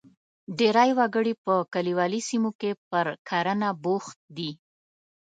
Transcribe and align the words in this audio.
ډېری 0.57 0.91
وګړي 0.99 1.33
په 1.43 1.53
کلیوالي 1.73 2.21
سیمو 2.29 2.51
کې 2.59 2.71
پر 2.89 3.07
کرنه 3.29 3.69
بوخت 3.83 4.17
دي. 4.37 4.51